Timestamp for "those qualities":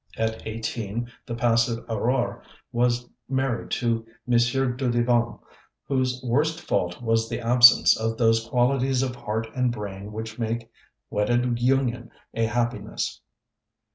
8.17-9.03